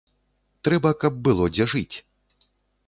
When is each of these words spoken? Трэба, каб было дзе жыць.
Трэба, 0.67 0.89
каб 1.03 1.21
было 1.29 1.51
дзе 1.55 1.65
жыць. 1.77 1.95